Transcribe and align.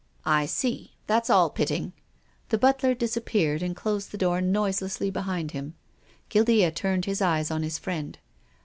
"I 0.41 0.47
see. 0.47 0.93
That's 1.05 1.29
all. 1.29 1.51
Pitting." 1.51 1.93
The 2.49 2.57
butler 2.57 2.95
disappeared 2.95 3.61
and 3.61 3.75
closed 3.75 4.11
the 4.11 4.17
door 4.17 4.41
noiselessly 4.41 5.11
behind 5.11 5.51
him. 5.51 5.75
Guildea 6.29 6.71
turned 6.71 7.05
his 7.05 7.21
eyes 7.21 7.51
on 7.51 7.61
his 7.61 7.77
friend. 7.77 8.17